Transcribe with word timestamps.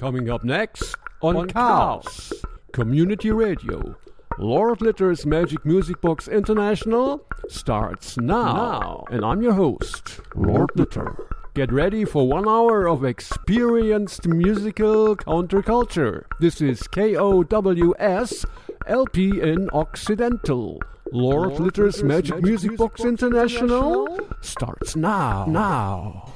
Coming 0.00 0.30
up 0.30 0.44
next 0.44 0.96
on, 1.20 1.36
on 1.36 1.48
Chaos, 1.48 2.32
Community 2.72 3.30
Radio. 3.32 3.94
Lord 4.38 4.80
Litter's 4.80 5.26
Magic 5.26 5.62
Music 5.66 6.00
Box 6.00 6.26
International 6.26 7.22
starts 7.50 8.16
now. 8.16 8.54
now. 8.54 9.04
And 9.10 9.26
I'm 9.26 9.42
your 9.42 9.52
host, 9.52 10.20
Lord 10.34 10.70
Litter. 10.74 11.14
Get 11.54 11.70
ready 11.70 12.06
for 12.06 12.26
one 12.26 12.48
hour 12.48 12.88
of 12.88 13.04
experienced 13.04 14.26
musical 14.26 15.16
counterculture. 15.16 16.24
This 16.38 16.62
is 16.62 16.80
KOWS 16.84 18.46
LP 18.86 19.38
in 19.42 19.68
Occidental. 19.74 20.80
Lord, 21.12 21.48
Lord 21.50 21.60
Litter's 21.60 22.02
Magic, 22.02 22.36
Magic 22.36 22.44
Music, 22.46 22.70
Music 22.70 22.78
Box, 22.78 23.02
Box 23.02 23.04
International, 23.04 24.06
International 24.06 24.36
starts 24.40 24.96
now. 24.96 25.44
Now. 25.44 26.32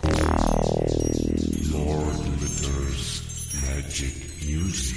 Music 4.55 4.94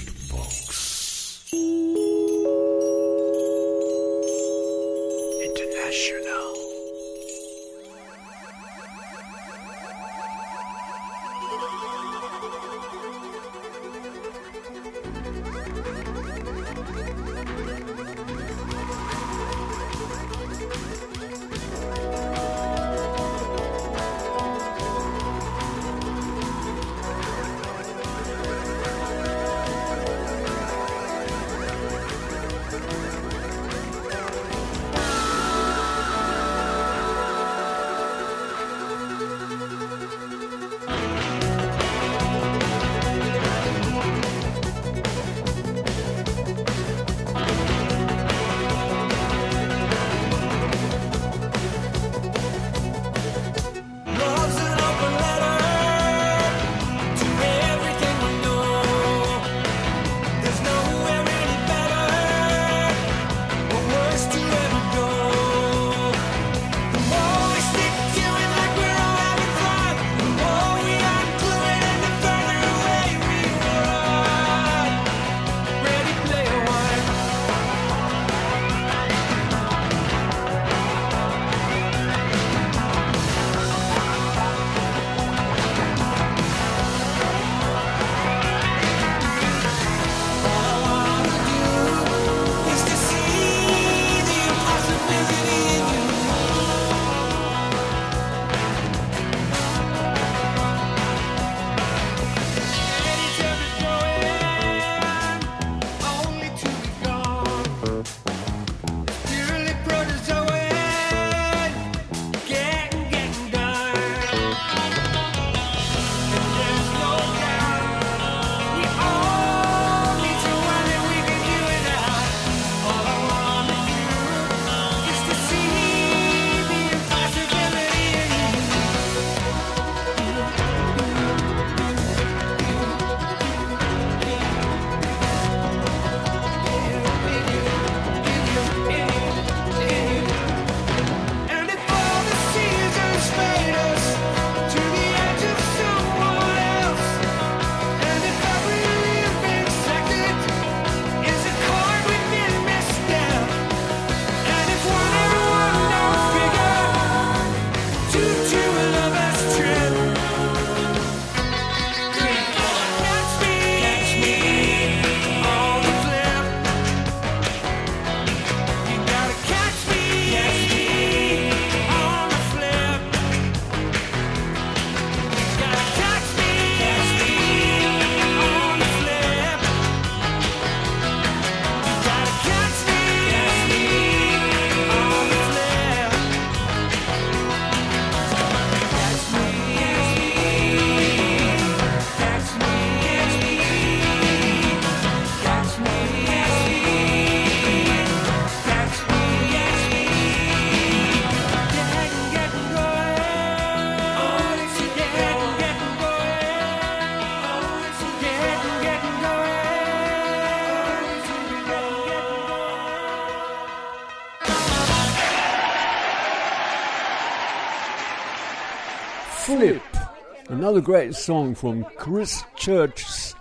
Another 220.78 220.86
great 220.86 221.16
song 221.16 221.56
from 221.56 221.86
Chris 221.98 222.44
Church's 222.56 223.34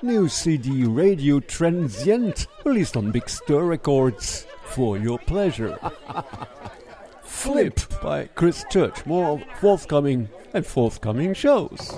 new 0.00 0.26
CD 0.26 0.84
Radio 0.84 1.38
Transient, 1.38 2.46
released 2.64 2.96
on 2.96 3.10
Big 3.10 3.28
Stir 3.28 3.62
Records 3.62 4.46
for 4.64 4.96
your 4.96 5.18
pleasure. 5.18 5.78
Flip 7.22 7.78
by 8.00 8.24
Chris 8.28 8.64
Church. 8.70 9.04
More 9.04 9.38
forthcoming 9.60 10.30
and 10.54 10.64
forthcoming 10.64 11.34
shows. 11.34 11.92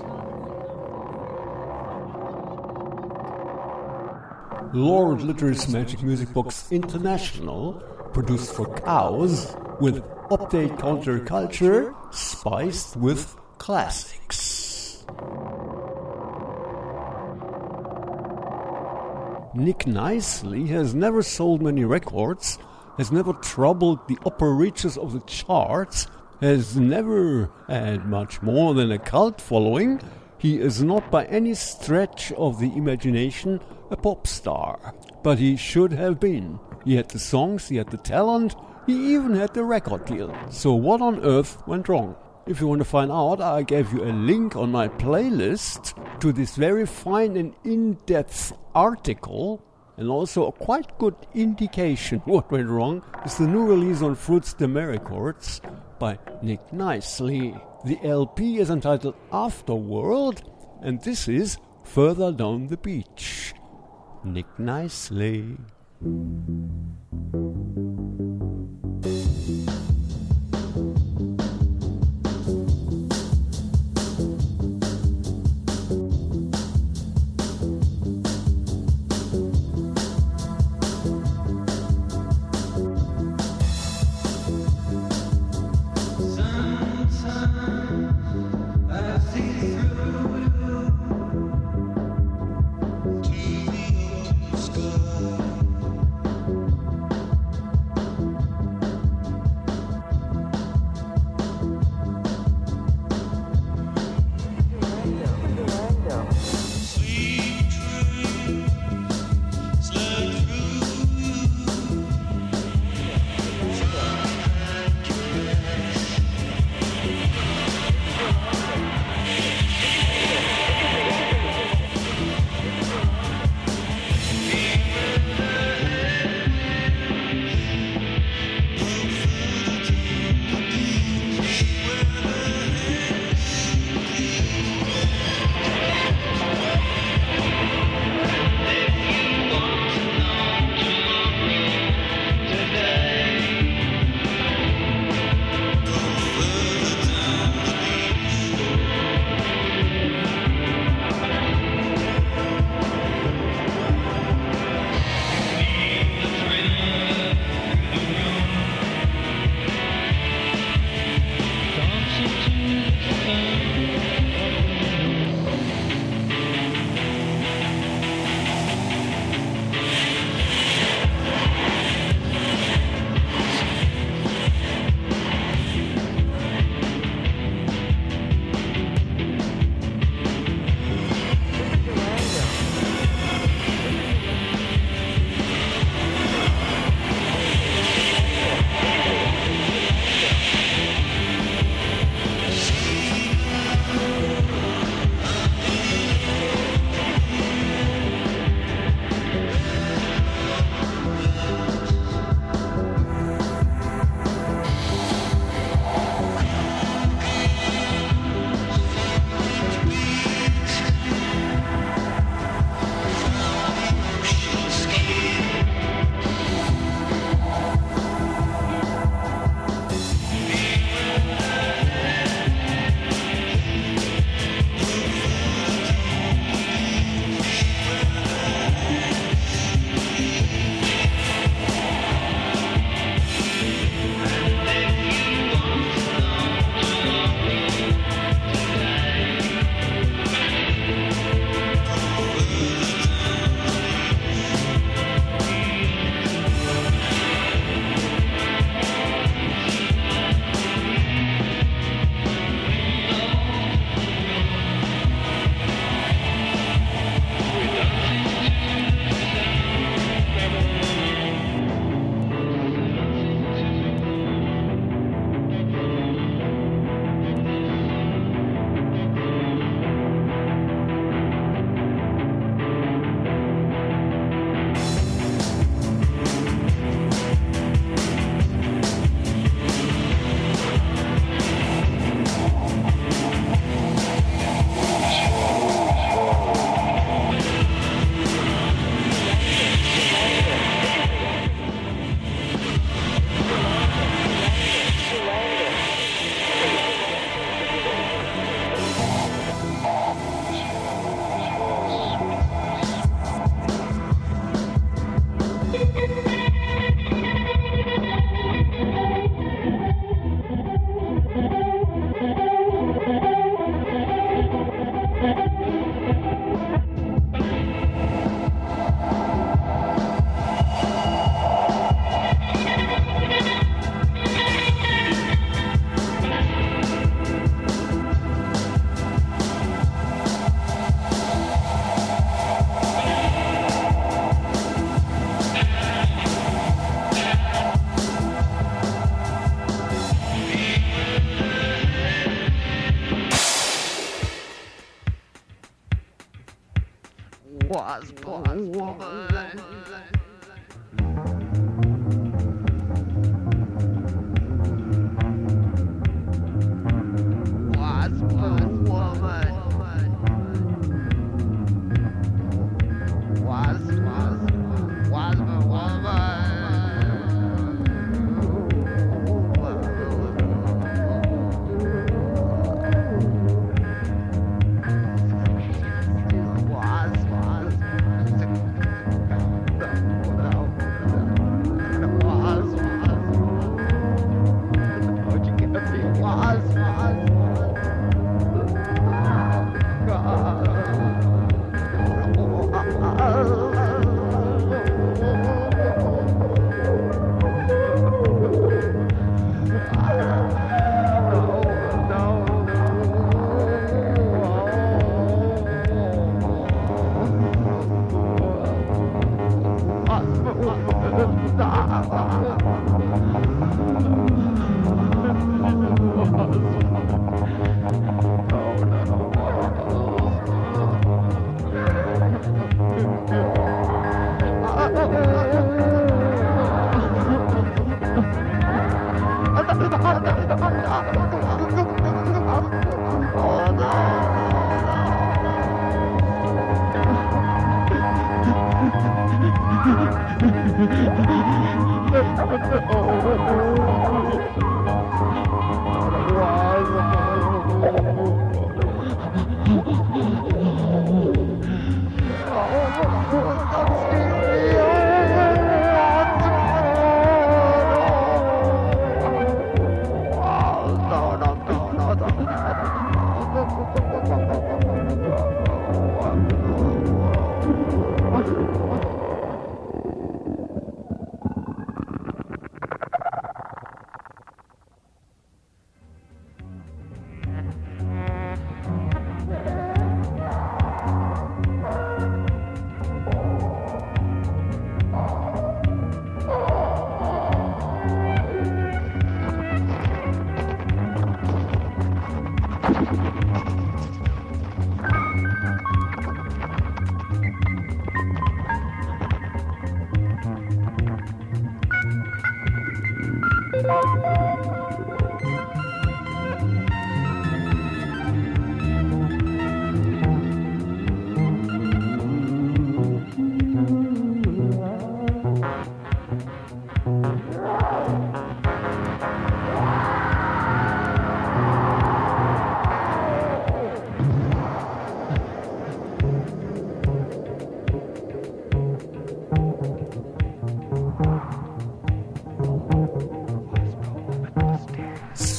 Lord 4.75 5.23
Litter's 5.23 5.69
Magic 5.69 6.03
Music 6.03 6.35
Box 6.35 6.67
International, 6.73 7.75
produced 8.13 8.53
for 8.55 8.67
KOWS, 8.67 9.57
with 9.81 10.03
update 10.31 10.77
counterculture 10.79 11.95
spiced 12.13 12.97
with 12.97 13.37
classics. 13.59 14.60
Nick 19.55 19.87
Nicely 19.87 20.69
has 20.69 20.95
never 20.95 21.23
sold 21.23 21.61
many 21.61 21.85
records, 21.85 22.59
has 22.97 23.11
never 23.11 23.33
troubled 23.33 24.07
the 24.07 24.19
upper 24.25 24.55
reaches 24.55 24.97
of 24.97 25.12
the 25.12 25.21
charts, 25.21 26.07
has 26.41 26.77
never 26.77 27.51
had 27.67 28.07
much 28.07 28.41
more 28.43 28.75
than 28.75 28.93
a 28.93 28.99
cult 28.99 29.41
following, 29.41 30.01
He 30.39 30.59
is 30.59 30.83
not 30.83 31.11
by 31.11 31.25
any 31.27 31.55
stretch 31.55 32.33
of 32.33 32.61
the 32.61 32.75
imagination 32.77 33.61
a 33.91 33.97
pop 33.97 34.27
star, 34.27 34.95
but 35.23 35.39
he 35.39 35.57
should 35.57 35.93
have 35.93 36.21
been. 36.21 36.61
He 36.85 36.95
had 36.95 37.11
the 37.11 37.19
songs, 37.19 37.69
he 37.69 37.77
had 37.77 37.91
the 37.91 37.99
talent, 37.99 38.55
he 38.87 39.15
even 39.15 39.35
had 39.35 39.53
the 39.53 39.65
record 39.65 40.07
deal. 40.07 40.35
So 40.51 40.73
what 40.75 41.03
on 41.03 41.25
earth 41.25 41.62
went 41.67 41.89
wrong? 41.89 42.17
If 42.50 42.61
you 42.61 42.67
want 42.67 42.81
to 42.81 42.85
find 42.85 43.12
out, 43.12 43.41
I 43.41 43.62
gave 43.62 43.93
you 43.93 44.02
a 44.02 44.11
link 44.11 44.56
on 44.56 44.73
my 44.73 44.88
playlist 44.88 45.94
to 46.19 46.32
this 46.32 46.56
very 46.56 46.85
fine 46.85 47.37
and 47.37 47.55
in-depth 47.62 48.55
article 48.75 49.62
and 49.97 50.08
also 50.08 50.47
a 50.47 50.52
quite 50.52 50.99
good 50.99 51.14
indication 51.32 52.19
what 52.25 52.50
went 52.50 52.69
wrong 52.69 53.05
is 53.25 53.38
the 53.38 53.47
new 53.47 53.62
release 53.62 54.02
on 54.02 54.17
Fruits 54.17 54.52
de 54.55 54.67
Records 54.67 55.61
by 56.00 56.19
Nick 56.43 56.73
Nicely. 56.73 57.55
The 57.85 58.00
LP 58.02 58.58
is 58.58 58.69
entitled 58.69 59.14
Afterworld, 59.31 60.43
and 60.82 61.00
this 61.02 61.29
is 61.29 61.56
Further 61.85 62.32
Down 62.32 62.67
the 62.67 62.79
Beach. 62.79 63.55
Nick 64.25 64.58
Nicely. 64.58 65.56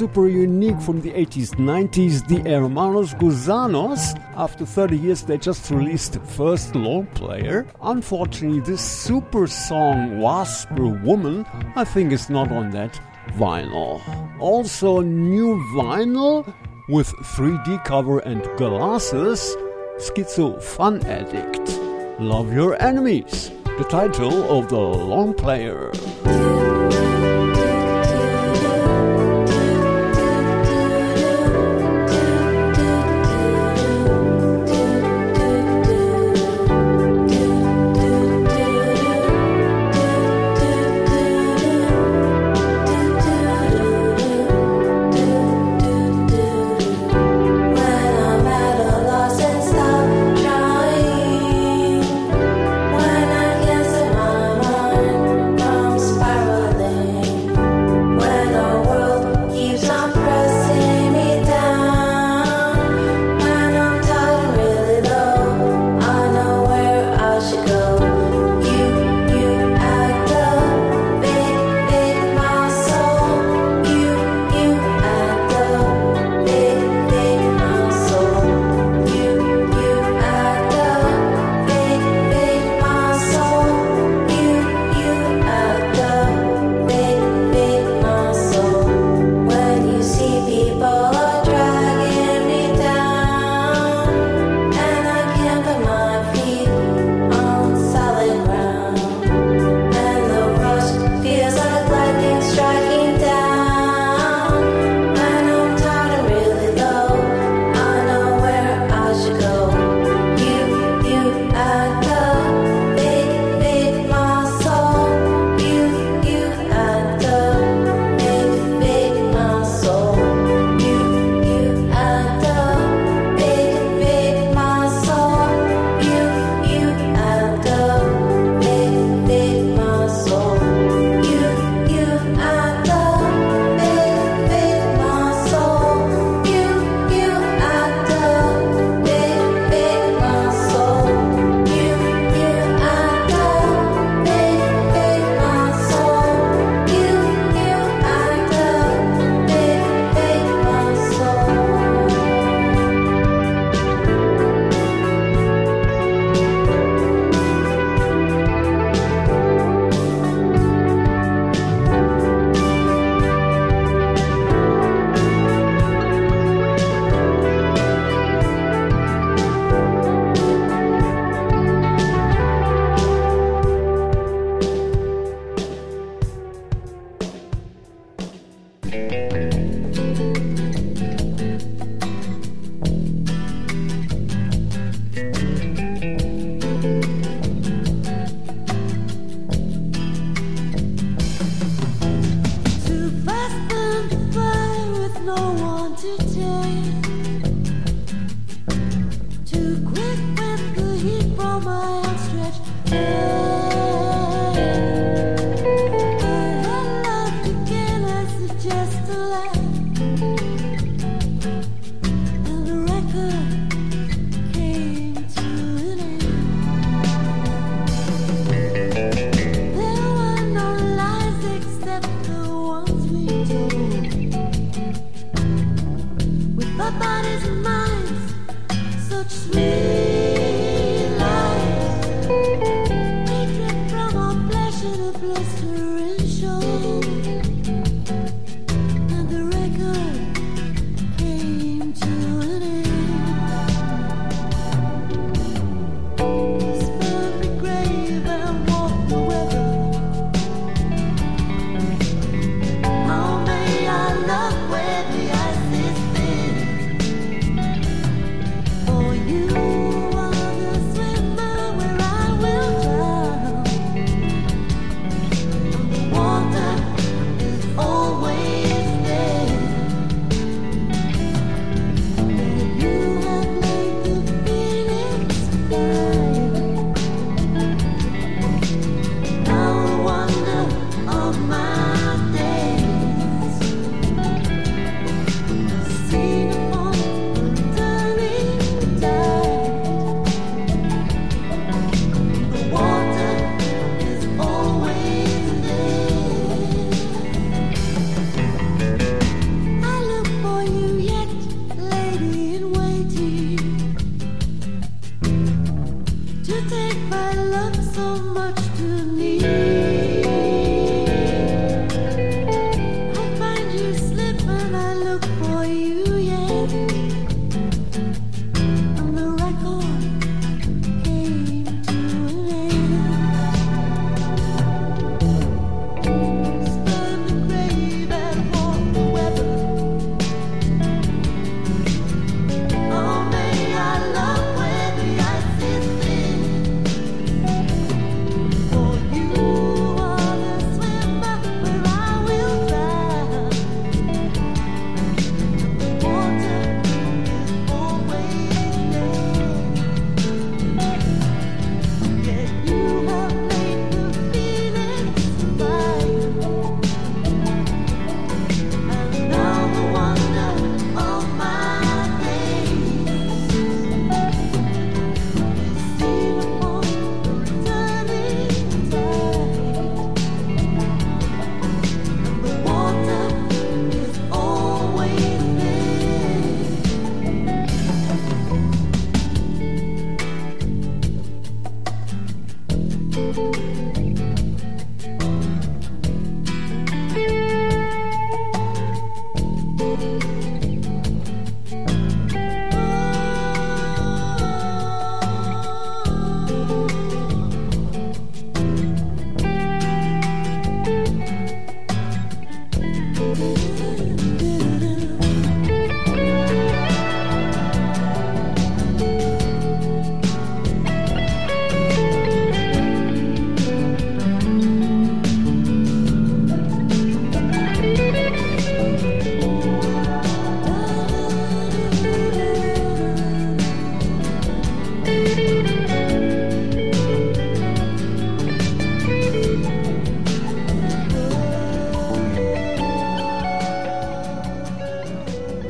Super 0.02 0.28
unique 0.28 0.82
from 0.82 1.00
the 1.02 1.12
80s 1.12 1.52
90s 1.58 2.28
the 2.28 2.40
hermanos 2.50 3.14
gusanos. 3.14 4.02
After 4.36 4.66
30 4.66 4.98
years 4.98 5.22
they 5.22 5.38
just 5.38 5.70
released 5.70 6.20
first 6.24 6.74
long 6.74 7.06
player. 7.14 7.68
Unfortunately 7.84 8.62
this 8.62 8.82
super 8.82 9.46
song 9.46 10.18
wasper 10.18 10.88
woman 11.06 11.46
i 11.76 11.84
think 11.84 12.12
is 12.12 12.32
not 12.32 12.52
on 12.52 12.72
that 12.72 13.00
vinyl. 13.38 14.02
Also 14.40 15.02
new 15.02 15.58
vinyl 15.76 16.52
with 16.90 17.10
3d 17.36 17.86
cover 17.86 18.18
and 18.32 18.42
glasses. 18.58 19.56
Schizo 20.00 20.60
fun 20.60 21.06
addict. 21.06 21.66
Love 22.20 22.52
your 22.52 22.74
enemies. 22.82 23.52
The 23.78 23.86
title 23.88 24.50
of 24.58 24.68
the 24.70 24.80
long 24.80 25.36
player 25.36 25.92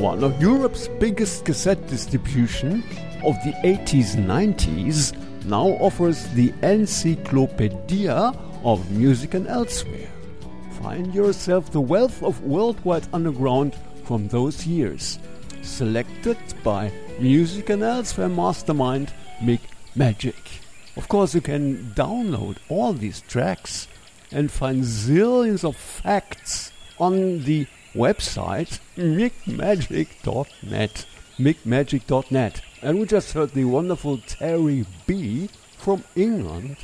One 0.02 0.24
of 0.24 0.42
Europe's 0.42 0.88
biggest 0.88 1.46
cassette 1.46 1.86
distribution 1.88 2.84
of 3.24 3.36
the 3.46 3.54
80s 3.64 4.16
90s 4.16 5.14
now 5.46 5.68
offers 5.80 6.28
the 6.30 6.52
Encyclopedia 6.64 8.34
of 8.64 8.90
Music 8.90 9.36
and 9.36 9.46
Elsewhere. 9.46 10.10
Find 10.82 11.14
yourself 11.14 11.70
the 11.70 11.82
wealth 11.82 12.24
of 12.24 12.42
worldwide 12.42 13.08
underground 13.14 13.76
from 14.04 14.28
those 14.30 14.66
years, 14.66 15.20
selected 15.62 16.40
by 16.64 16.92
Music 17.20 17.70
and 17.70 17.84
Elsewhere 17.84 18.28
mastermind 18.28 19.14
Mick 19.40 19.62
Magic. 19.96 20.62
Of 20.98 21.10
course, 21.10 21.36
you 21.36 21.42
can 21.42 21.94
download 21.96 22.58
all 22.70 22.94
these 22.94 23.22
tracks 23.22 23.88
and 24.32 24.50
find 24.50 24.84
zillions 24.84 25.64
of 25.64 25.76
facts 25.76 26.72
on 26.98 27.44
the 27.44 27.68
website 27.94 28.80
mickmagic.net. 28.96 31.06
mickmagic.net. 31.38 32.62
And 32.82 33.00
we 33.00 33.06
just 33.06 33.34
heard 33.34 33.52
the 33.52 33.66
wonderful 33.66 34.18
Terri 34.18 34.86
B 35.06 35.50
from 35.78 36.04
England, 36.16 36.78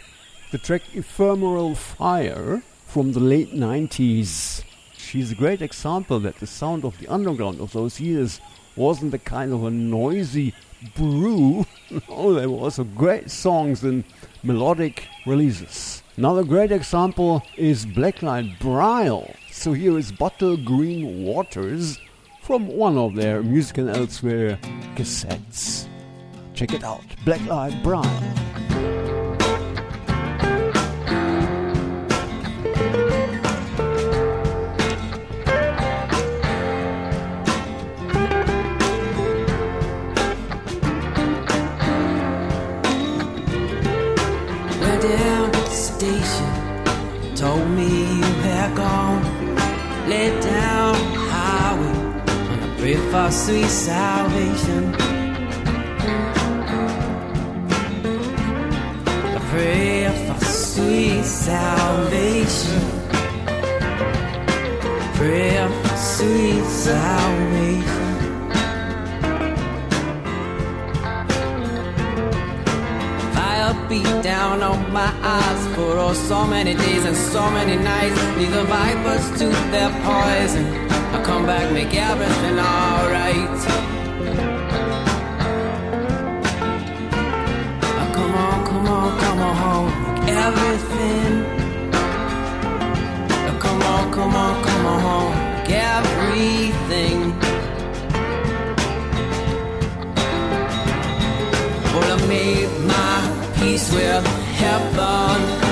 the 0.52 0.58
track 0.58 0.82
Ephemeral 0.94 1.76
Fire 1.76 2.62
from 2.86 3.14
the 3.14 3.20
late 3.20 3.54
90s. 3.54 4.64
She's 4.98 5.32
a 5.32 5.36
great 5.36 5.62
example 5.62 6.20
that 6.20 6.38
the 6.38 6.48
sound 6.48 6.84
of 6.84 6.98
the 7.00 7.08
underground 7.08 7.62
of 7.62 7.74
those 7.74 8.00
years 8.00 8.42
wasn't 8.76 9.14
a 9.14 9.20
kind 9.20 9.54
of 9.54 9.64
a 9.64 9.72
noisy 9.72 10.54
brew. 10.96 11.66
no, 11.90 12.02
oh, 12.10 12.34
there 12.34 12.50
were 12.50 12.58
also 12.58 12.84
great 12.84 13.32
songs 13.32 13.84
and 13.84 14.04
melodic 14.44 15.08
releases. 15.26 16.04
Another 16.16 16.44
great 16.44 16.72
example 16.72 17.44
is 17.56 17.86
Blacklight 17.86 18.60
Braille. 18.60 19.34
So 19.58 19.74
here 19.74 19.98
is 19.98 20.12
Bottle 20.12 20.56
Green 20.56 21.24
Waters 21.26 22.00
from 22.44 22.68
one 22.68 22.96
of 22.96 23.16
their 23.16 23.42
Music 23.42 23.80
and 23.80 23.90
Elsewhere 23.90 24.60
cassettes. 24.96 25.88
Check 26.54 26.74
it 26.74 26.84
out, 26.84 27.02
to 45.52 45.60
the 45.60 45.76
station, 45.76 47.36
told 47.36 47.68
me 47.72 48.18
you 48.18 48.24
had 48.46 48.78
gone. 48.78 49.27
Led 50.08 50.42
down 50.42 50.96
highway 51.32 51.98
on 52.52 52.60
a 52.64 52.76
pray 52.80 52.96
for 53.12 53.30
sweet 53.30 53.68
salvation. 53.68 54.96
I 59.36 59.40
pray 59.52 60.08
for 60.26 60.46
sweet 60.46 61.26
salvation. 61.26 62.82
Prayer 65.16 65.68
for 65.70 65.98
sweet 65.98 66.64
salvation. 66.64 67.57
Beat 73.90 74.22
down 74.22 74.62
on 74.62 74.92
my 74.92 75.12
eyes 75.22 75.68
for 75.76 75.98
oh, 75.98 76.14
so 76.14 76.46
many 76.46 76.74
days 76.74 77.06
and 77.06 77.16
so 77.16 77.50
many 77.52 77.76
nights. 77.82 78.20
Leave 78.38 78.52
the 78.52 78.64
vipers 78.66 79.26
to 79.40 79.48
their 79.72 79.90
poison. 80.04 80.66
I 81.16 81.24
come 81.24 81.46
back, 81.46 81.72
make 81.72 81.94
everything 81.96 82.60
alright. 82.60 83.60
Oh, 88.00 88.12
come 88.18 88.34
on, 88.46 88.66
come 88.66 88.88
on, 88.88 89.20
come 89.20 89.40
on 89.40 89.56
home, 89.64 89.90
make 90.26 90.36
everything. 90.48 91.32
Oh, 93.48 93.58
come 93.62 93.82
on, 93.82 94.12
come 94.12 94.36
on, 94.36 94.64
come 94.64 94.86
on 94.86 95.00
home, 95.08 95.34
make 95.56 95.72
everything. 95.72 97.20
Well, 101.94 102.20
I 102.20 102.28
made 102.28 102.67
peace 103.60 103.92
with 103.94 104.26
heaven. 104.58 105.67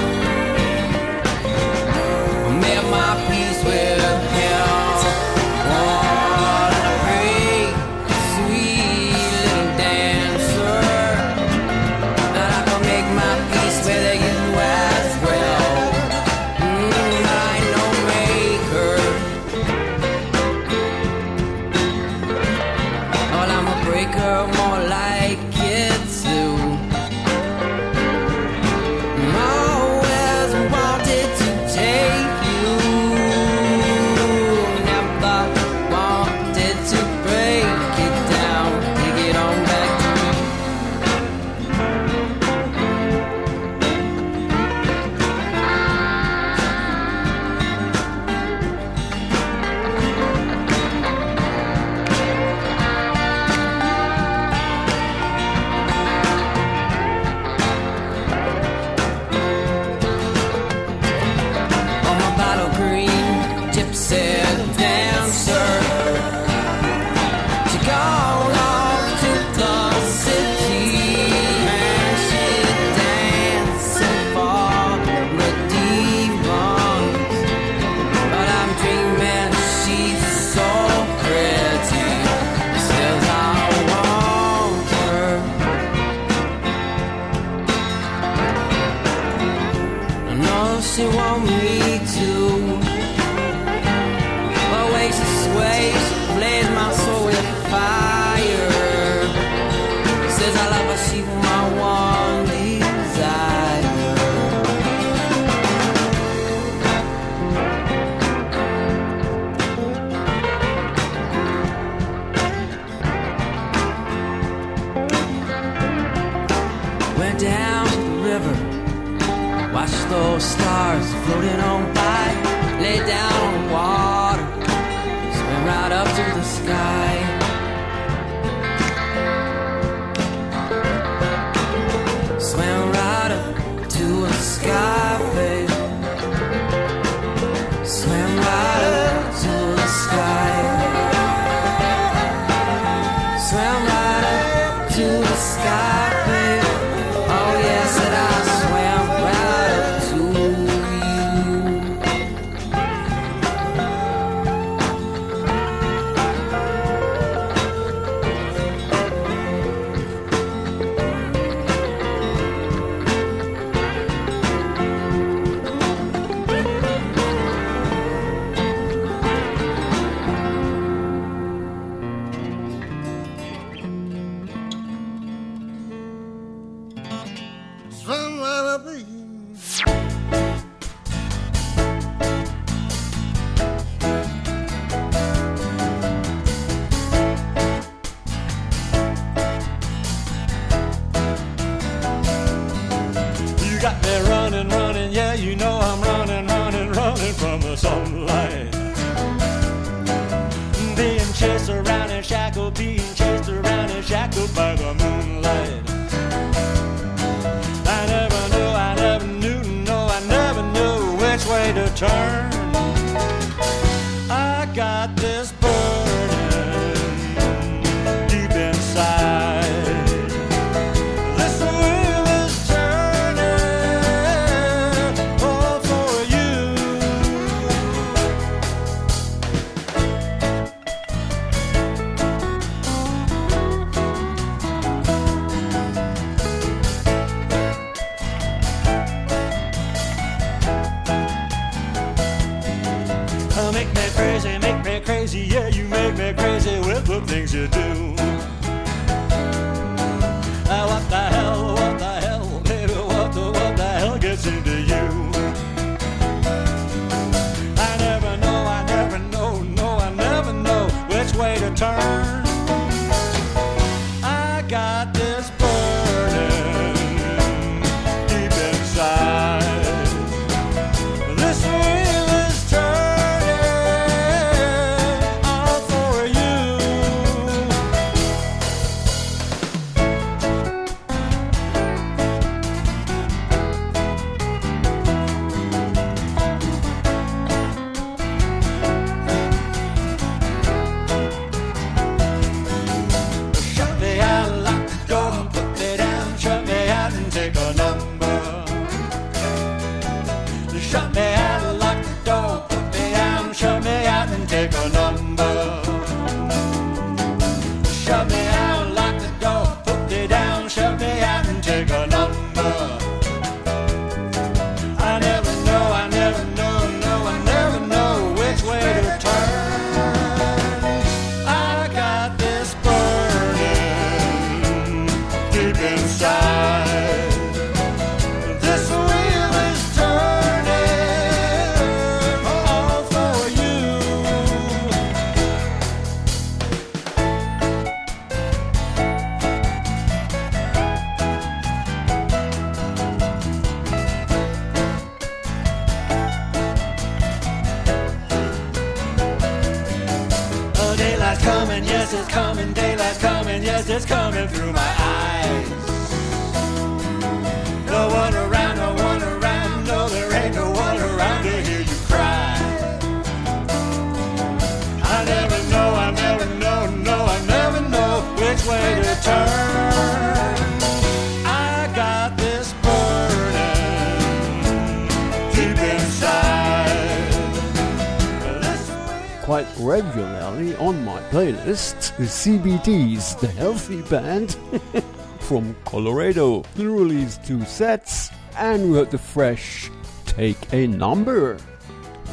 quite 379.55 379.79
regularly 379.79 380.75
on 380.75 381.01
my 381.05 381.21
playlist 381.31 382.11
the 382.17 382.25
CBD's 382.25 383.35
The 383.37 383.47
Healthy 383.47 384.01
Band 384.01 384.57
from 385.39 385.73
Colorado. 385.85 386.63
They 386.75 386.83
released 386.83 387.45
two 387.45 387.63
sets, 387.63 388.31
and 388.57 388.91
we 388.91 388.97
heard 388.97 389.11
the 389.11 389.17
fresh 389.17 389.89
Take 390.25 390.57
a 390.73 390.87
Number. 390.87 391.57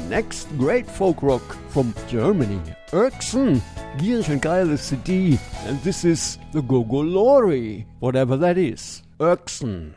Next, 0.08 0.48
great 0.58 0.90
folk 0.90 1.22
rock 1.22 1.56
from 1.68 1.94
Germany, 2.08 2.61
Erksen. 2.90 3.62
Gierig 3.98 4.28
und 4.28 4.42
geile 4.42 4.76
CD, 4.76 5.38
and 5.64 5.80
this 5.85 6.04
is 6.04 6.38
the 6.50 6.61
Gogolori, 6.61 7.85
whatever 8.00 8.37
that 8.37 8.58
is. 8.58 9.04
Erksen. 9.20 9.94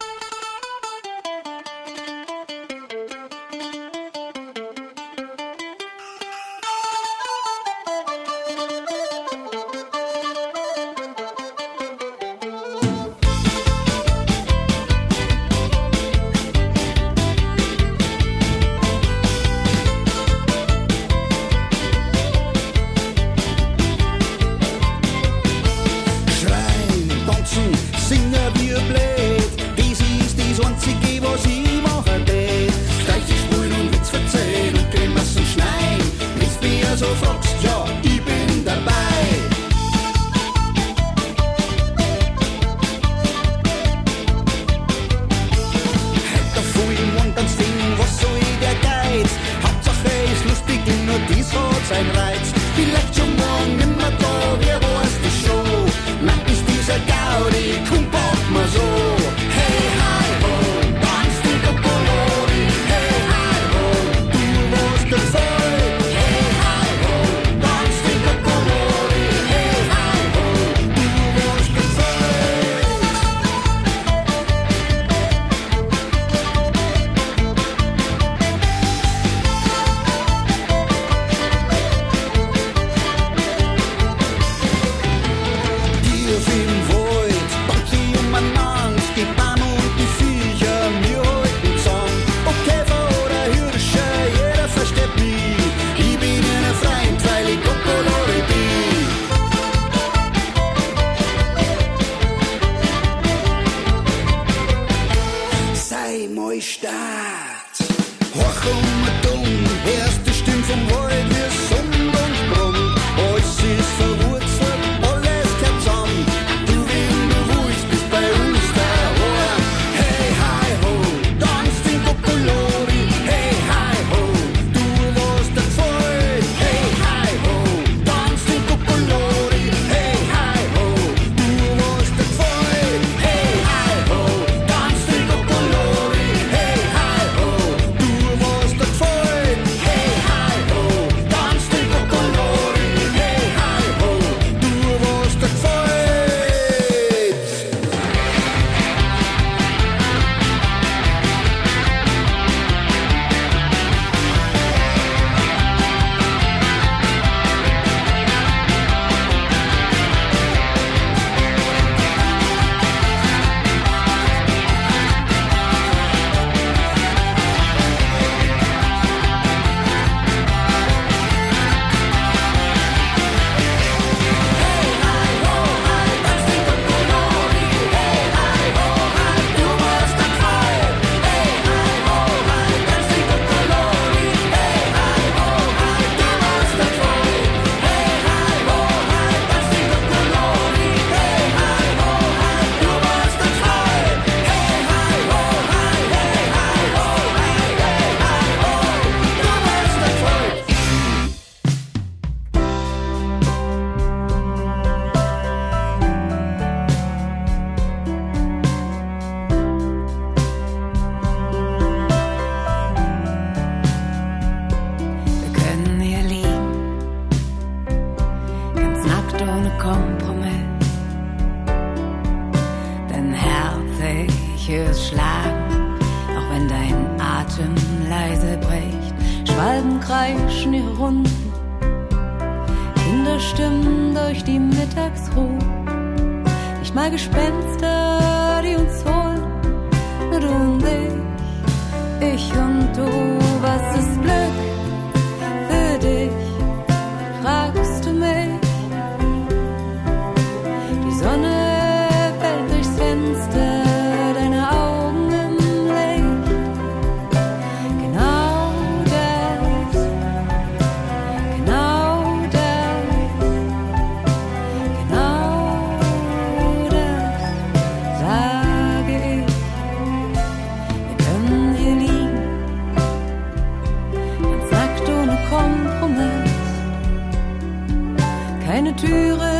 pure 279.15 279.54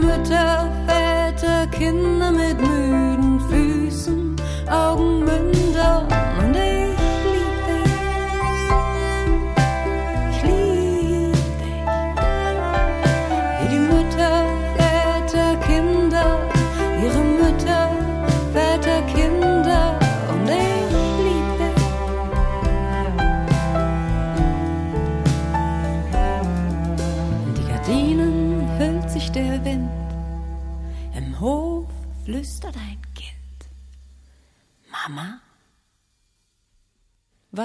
Mütter, 0.00 0.65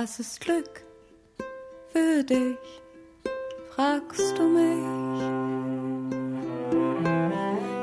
was 0.02 0.20
ist 0.20 0.42
Glück 0.42 0.84
für 1.94 2.24
dich? 2.24 2.58
Fragst 3.76 4.36
du 4.36 4.44
mich? 4.48 4.84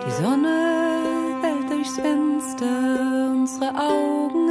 Die 0.04 0.22
Sonne 0.22 1.36
fällt 1.40 1.70
durchs 1.70 1.94
Fenster, 1.94 3.30
unsere 3.30 3.72
Augen 3.72 4.47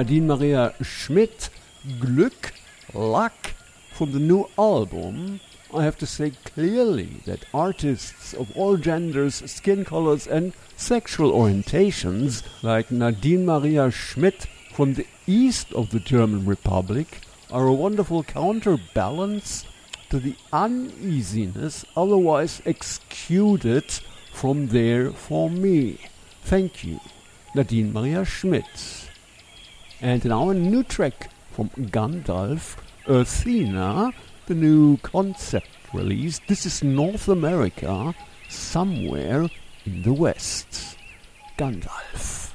Nadine 0.00 0.28
Maria 0.28 0.72
Schmidt, 0.80 1.50
Glück, 1.98 2.52
Luck, 2.94 3.52
from 3.92 4.12
the 4.12 4.18
new 4.18 4.48
album. 4.56 5.40
I 5.74 5.84
have 5.84 5.98
to 5.98 6.06
say 6.06 6.32
clearly 6.42 7.20
that 7.26 7.44
artists 7.52 8.32
of 8.32 8.50
all 8.56 8.78
genders, 8.78 9.34
skin 9.52 9.84
colors, 9.84 10.26
and 10.26 10.54
sexual 10.74 11.32
orientations, 11.32 12.42
like 12.62 12.90
Nadine 12.90 13.44
Maria 13.44 13.90
Schmidt 13.90 14.46
from 14.72 14.94
the 14.94 15.06
east 15.26 15.70
of 15.74 15.90
the 15.90 16.00
German 16.00 16.46
Republic, 16.46 17.20
are 17.50 17.66
a 17.66 17.74
wonderful 17.74 18.22
counterbalance 18.22 19.66
to 20.08 20.18
the 20.18 20.34
uneasiness 20.50 21.84
otherwise 21.94 22.62
exuded 22.64 23.84
from 24.32 24.68
there 24.68 25.10
for 25.10 25.50
me. 25.50 25.98
Thank 26.42 26.84
you, 26.84 27.00
Nadine 27.54 27.92
Maria 27.92 28.24
Schmidt. 28.24 28.99
And 30.02 30.24
now 30.24 30.48
a 30.48 30.54
new 30.54 30.82
track 30.82 31.30
from 31.52 31.68
Gandalf, 31.76 32.76
Athena, 33.06 34.14
the 34.46 34.54
new 34.54 34.96
concept 34.96 35.68
release. 35.92 36.40
This 36.48 36.64
is 36.64 36.82
North 36.82 37.28
America, 37.28 38.14
somewhere 38.48 39.50
in 39.84 40.02
the 40.02 40.14
West. 40.14 40.96
Gandalf. 41.58 42.49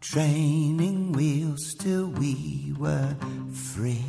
training 0.00 1.12
wheels 1.12 1.74
till 1.74 2.06
we 2.06 2.74
were 2.78 3.14
free 3.52 4.06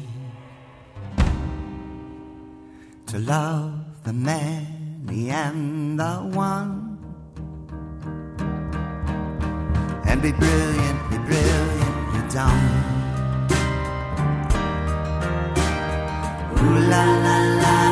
to 3.08 3.20
love 3.20 4.03
the 4.06 4.14
many 4.14 5.30
and 5.30 5.99
the 5.99 6.16
one 6.32 6.97
and 10.06 10.22
be 10.22 10.32
brilliant, 10.32 11.10
be 11.10 11.18
brilliant, 11.18 12.32
dumb. 12.32 12.62
Ooh 16.58 16.80
la 16.89 17.03
la 17.26 17.38
la. 17.62 17.85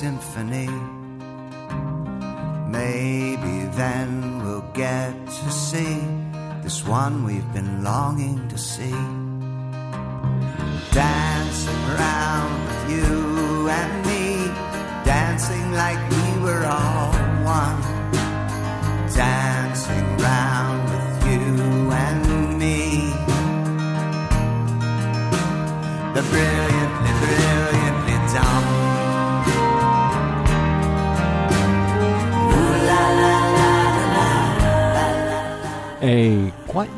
symphony. 0.00 0.68
Maybe 2.68 3.56
then 3.80 4.44
we'll 4.44 4.68
get 4.74 5.12
to 5.26 5.50
see 5.50 5.96
this 6.62 6.84
one 6.84 7.24
we've 7.24 7.50
been 7.54 7.82
longing 7.82 8.46
to 8.48 8.58
see. 8.58 9.25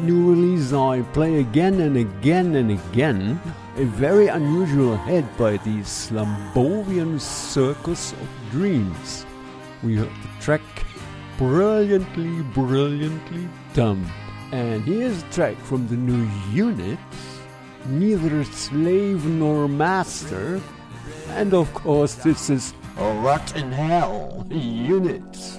New 0.01 0.31
release 0.31 0.73
I 0.73 1.03
play 1.13 1.41
again 1.41 1.81
and 1.81 1.97
again 1.97 2.55
and 2.55 2.71
again. 2.71 3.41
A 3.77 3.85
very 3.85 4.29
unusual 4.29 4.97
head 4.97 5.27
by 5.37 5.57
the 5.57 5.83
Slambovian 5.83 7.21
Circus 7.21 8.13
of 8.13 8.29
Dreams. 8.53 9.27
We 9.83 9.97
heard 9.97 10.09
the 10.23 10.41
track 10.41 10.63
Brilliantly, 11.37 12.43
Brilliantly 12.55 13.49
Dumb. 13.75 14.07
And 14.53 14.85
here's 14.85 15.21
a 15.21 15.31
track 15.31 15.57
from 15.59 15.89
the 15.89 15.97
new 15.97 16.31
unit 16.53 16.99
Neither 17.89 18.45
Slave 18.45 19.25
Nor 19.25 19.67
Master. 19.67 20.61
And 21.31 21.53
of 21.55 21.75
course, 21.75 22.15
this 22.15 22.51
is 22.51 22.73
Rot 22.97 23.57
in 23.57 23.73
Hell 23.73 24.47
Unit. 24.49 25.59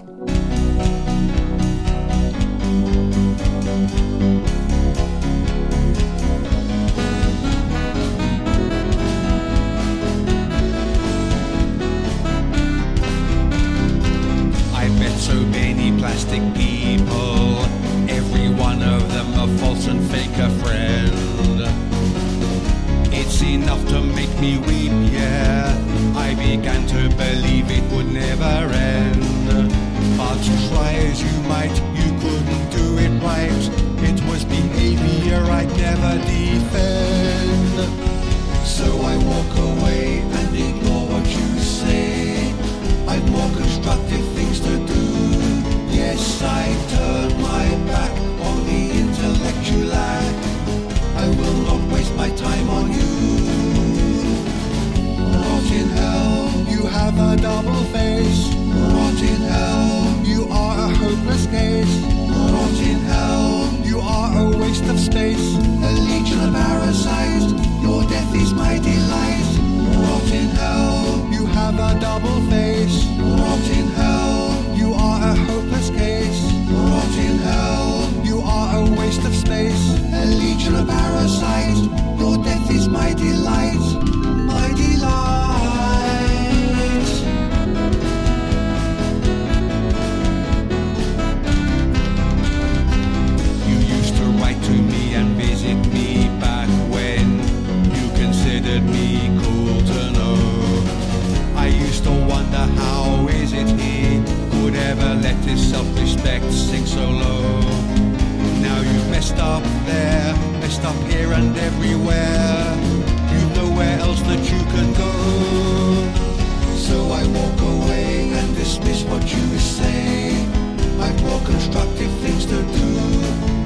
Things 122.40 122.46
to 122.46 122.78
do. 122.78 122.90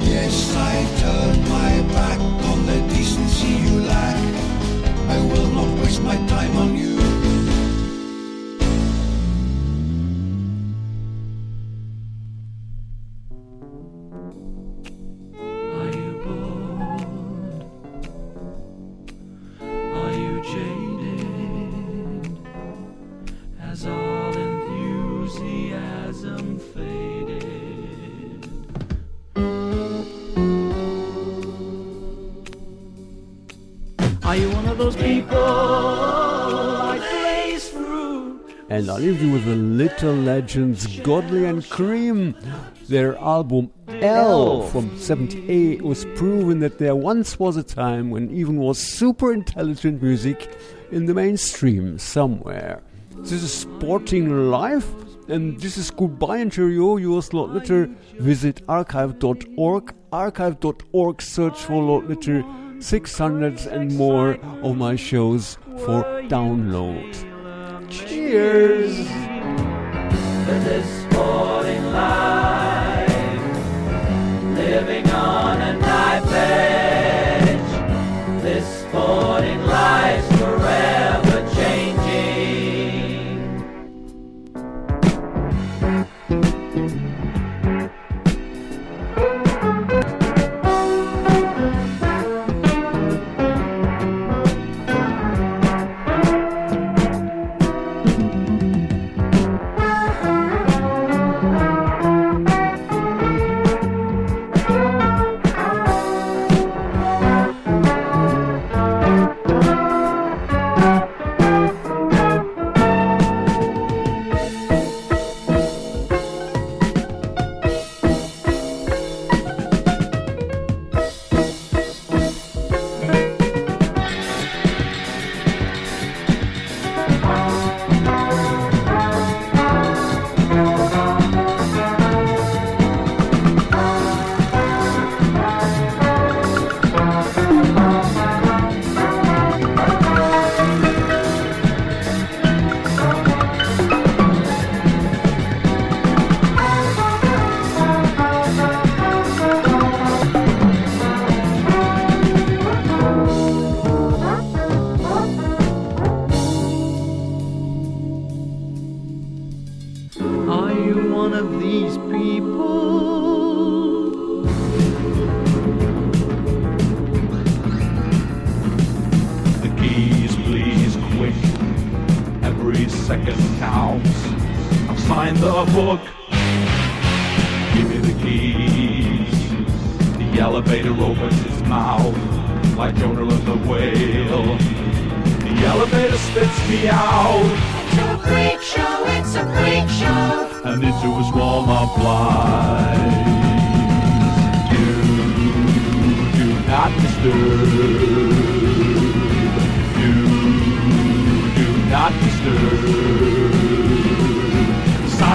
Yes, 0.06 0.56
I 0.56 0.86
turn 1.00 1.50
my 1.50 1.94
back 1.94 2.20
on 2.20 2.66
the 2.66 2.80
decency 2.94 3.48
you 3.48 3.82
lack. 3.82 4.18
I 5.10 5.20
will 5.20 5.48
not 5.48 5.80
waste 5.80 6.02
my 6.02 6.16
time 6.28 6.56
on 6.58 6.73
And 39.04 39.12
leave 39.12 39.22
you 39.22 39.34
with 39.34 39.43
the 39.43 39.56
Little 39.56 40.14
Legends 40.14 40.88
Godley 41.01 41.43
and 41.43 41.70
Creme. 41.70 42.36
Their 42.88 43.18
album 43.18 43.70
L 43.89 44.62
from 44.70 44.97
78 44.97 45.82
was 45.82 46.06
proven 46.16 46.60
that 46.60 46.78
there 46.78 46.95
once 46.95 47.38
was 47.38 47.58
a 47.58 47.64
time 47.64 48.12
when 48.12 48.32
even 48.32 48.56
was 48.56 48.80
super 48.80 49.34
intelligent 49.34 50.01
music 50.01 50.56
in 50.91 51.06
the 51.06 51.14
mainstream 51.14 51.99
somewhere. 51.99 52.82
This 53.18 53.43
is 53.43 53.54
Sporting 53.54 54.49
Life, 54.49 54.89
and 55.28 55.60
this 55.60 55.78
is 55.78 55.91
Goodbye 55.91 56.38
and 56.38 56.51
Cheerio, 56.51 56.95
yours 56.95 57.34
Lord 57.34 57.51
Litter. 57.51 57.89
Visit 58.20 58.62
archive.org, 58.70 59.93
archive.org, 60.14 61.22
search 61.22 61.60
for 61.60 61.84
Lord 61.84 62.08
Litter, 62.08 62.45
600 62.80 63.66
and 63.68 63.97
more 63.97 64.36
of 64.62 64.78
my 64.78 64.95
shows 64.95 65.58
for 65.80 66.04
download. 66.30 67.33
Cheers! 67.94 69.08
For 70.46 70.60
this 70.66 71.04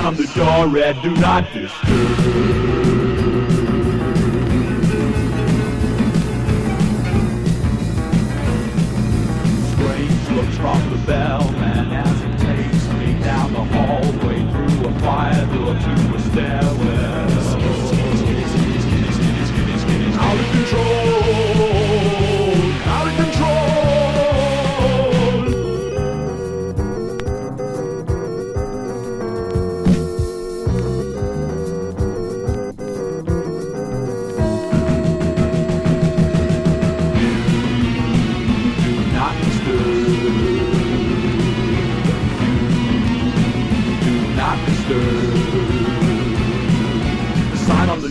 On 0.08 0.16
the 0.16 0.26
door, 0.28 0.68
red, 0.68 1.02
do 1.02 1.10
not 1.16 1.44
disturb. 1.52 1.68
Looks 10.32 10.56
from 10.56 10.90
the 10.90 10.96
bellman 11.06 11.92
as 11.92 12.20
he 12.22 12.30
takes 12.46 12.88
me 12.94 13.22
down 13.22 13.52
the 13.52 13.64
hallway 13.64 14.38
through 14.50 14.88
a 14.88 14.98
fire 15.00 15.46
door 15.52 15.74
to 15.74 16.14
a 16.14 16.20
stairwell. 16.30 17.28
Out 20.20 20.38
of 20.38 20.50
control, 20.52 21.27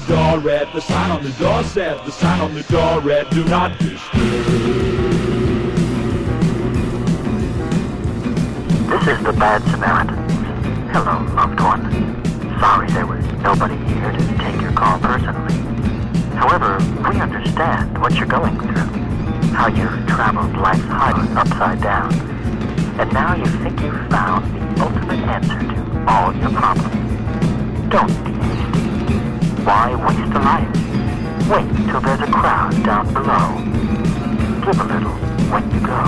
door 0.07 0.39
the 0.39 0.79
sign 0.79 1.11
on 1.11 1.21
the 1.21 1.31
door 1.31 1.63
said, 1.63 1.97
the 2.05 2.11
sign 2.11 2.39
on 2.39 2.53
the 2.53 2.63
door 2.63 3.01
read, 3.01 3.29
do 3.29 3.43
not 3.45 3.77
disturb. 3.77 4.21
This 8.87 9.07
is 9.07 9.23
the 9.25 9.33
Bad 9.33 9.61
Samaritan. 9.63 10.15
Hello, 10.93 11.35
loved 11.35 11.59
one. 11.59 11.83
Sorry 12.59 12.89
there 12.91 13.05
was 13.05 13.25
nobody 13.43 13.75
here 13.93 14.11
to 14.13 14.37
take 14.37 14.61
your 14.61 14.71
call 14.71 14.97
personally. 14.99 15.53
However, 16.35 16.77
we 17.09 17.19
understand 17.19 17.99
what 18.01 18.13
you're 18.15 18.27
going 18.27 18.57
through. 18.59 18.87
How 19.51 19.67
you've 19.67 20.07
traveled 20.07 20.55
life's 20.55 20.79
highway 20.83 21.27
upside 21.35 21.81
down. 21.81 22.13
And 22.97 23.11
now 23.11 23.35
you 23.35 23.45
think 23.45 23.81
you've 23.81 24.09
found 24.09 24.55
the 24.55 24.83
ultimate 24.83 25.19
answer 25.19 25.59
to 25.59 26.05
all 26.07 26.33
your 26.33 26.51
problems. 26.51 27.91
Don't 27.91 28.23
be. 28.23 28.56
Why 29.67 29.93
waste 29.95 30.31
a 30.33 30.39
life? 30.39 30.71
Wait 31.51 31.67
till 31.91 31.99
there's 31.99 32.21
a 32.21 32.31
crowd 32.31 32.71
down 32.85 33.05
below. 33.13 33.47
Give 34.63 34.79
a 34.79 34.83
little 34.85 35.11
when 35.51 35.63
you 35.73 35.81
go. 35.81 36.03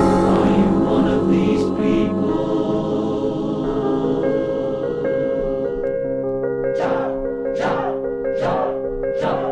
Are 0.00 0.46
you 0.56 0.68
one 0.80 1.06
of 1.06 1.28
these 1.28 1.64
people. 1.76 2.46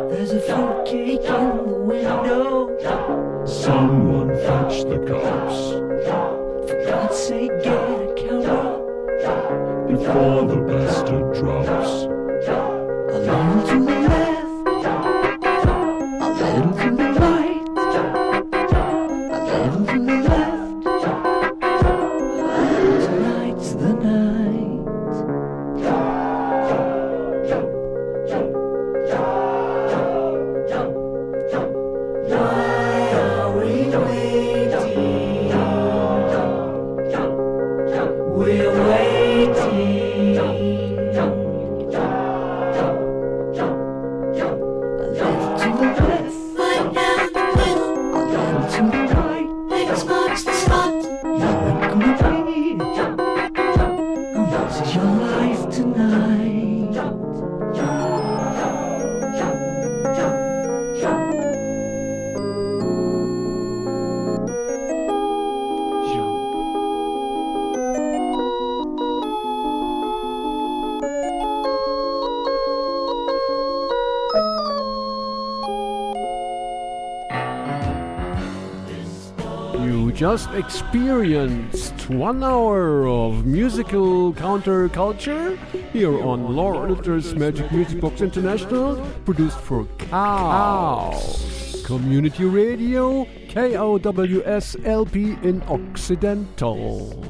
There's 0.08 0.30
a 0.30 0.40
fruitcake 0.40 1.24
in 1.24 1.56
the 1.58 1.74
window. 1.84 3.44
Someone 3.46 4.30
fetch 4.30 4.84
the 4.84 4.96
cops 5.06 5.60
For 6.70 6.84
God's 6.86 7.18
sake, 7.18 7.52
get 7.62 7.74
a 7.74 8.14
counter. 8.16 8.80
before 9.88 10.46
the 10.46 10.56
bastard 10.66 11.34
drops. 11.34 12.13
Experienced 80.54 82.08
one 82.10 82.44
hour 82.44 83.08
of 83.08 83.44
musical 83.44 84.32
counterculture 84.34 85.58
here 85.92 86.22
on 86.22 86.54
Lord 86.54 86.90
Litter's 86.92 87.34
Magic 87.34 87.72
Music 87.72 88.00
Box 88.00 88.20
International, 88.20 89.04
produced 89.24 89.58
for 89.58 89.84
Cow. 89.98 91.20
Community 91.84 92.44
Radio, 92.44 93.26
KOWS 93.48 94.76
LP 94.84 95.36
in 95.42 95.60
Occidental. 95.62 97.23